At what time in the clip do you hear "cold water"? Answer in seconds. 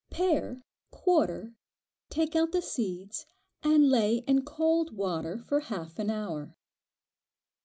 4.43-5.37